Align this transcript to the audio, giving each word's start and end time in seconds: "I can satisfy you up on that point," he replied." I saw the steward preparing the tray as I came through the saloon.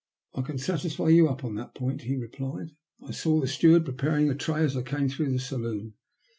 "I 0.33 0.41
can 0.41 0.57
satisfy 0.57 1.09
you 1.09 1.27
up 1.29 1.43
on 1.45 1.53
that 1.57 1.75
point," 1.75 2.01
he 2.01 2.15
replied." 2.17 2.71
I 3.07 3.11
saw 3.11 3.39
the 3.39 3.45
steward 3.45 3.85
preparing 3.85 4.29
the 4.29 4.33
tray 4.33 4.63
as 4.63 4.75
I 4.75 4.81
came 4.81 5.09
through 5.09 5.31
the 5.31 5.37
saloon. 5.37 5.93